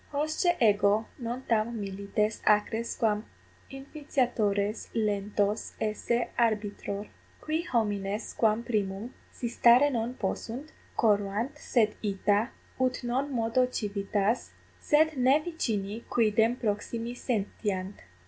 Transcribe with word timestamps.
Hosce 0.11 0.57
ego 0.59 1.05
non 1.19 1.43
tam 1.43 1.79
milites 1.79 2.41
acres 2.43 2.95
quam 2.97 3.23
infitiatores 3.69 4.89
lentos 4.95 5.73
esse 5.79 6.31
arbitror. 6.39 7.05
Qui 7.39 7.65
homines 7.71 8.33
quam 8.33 8.63
primum, 8.63 9.13
si 9.31 9.47
stare 9.47 9.91
non 9.91 10.15
possunt, 10.15 10.71
corruant, 10.97 11.55
sed 11.55 11.93
ita, 12.01 12.49
ut 12.79 13.03
non 13.03 13.31
modo 13.31 13.67
civitas, 13.67 14.49
sed 14.79 15.13
ne 15.17 15.39
vicini 15.39 16.03
quidem 16.09 16.55
proximi 16.55 17.13
sentiant. 17.15 17.93